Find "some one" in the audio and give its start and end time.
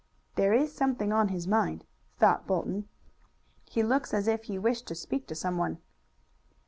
5.35-5.77